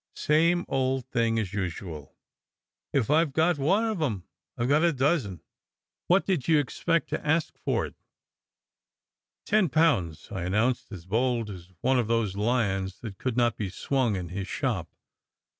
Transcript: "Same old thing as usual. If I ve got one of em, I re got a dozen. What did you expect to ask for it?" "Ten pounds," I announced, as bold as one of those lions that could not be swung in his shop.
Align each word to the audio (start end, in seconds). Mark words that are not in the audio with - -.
"Same 0.15 0.65
old 0.67 1.05
thing 1.11 1.37
as 1.37 1.53
usual. 1.53 2.15
If 2.91 3.11
I 3.11 3.23
ve 3.23 3.29
got 3.33 3.59
one 3.59 3.85
of 3.85 4.01
em, 4.01 4.23
I 4.57 4.63
re 4.63 4.67
got 4.67 4.83
a 4.83 4.91
dozen. 4.91 5.43
What 6.07 6.25
did 6.25 6.47
you 6.47 6.57
expect 6.57 7.09
to 7.09 7.23
ask 7.23 7.55
for 7.59 7.85
it?" 7.85 7.93
"Ten 9.45 9.69
pounds," 9.69 10.29
I 10.31 10.41
announced, 10.41 10.91
as 10.91 11.05
bold 11.05 11.51
as 11.51 11.71
one 11.81 11.99
of 11.99 12.07
those 12.07 12.35
lions 12.35 13.01
that 13.01 13.19
could 13.19 13.37
not 13.37 13.57
be 13.57 13.69
swung 13.69 14.15
in 14.15 14.29
his 14.29 14.47
shop. 14.47 14.89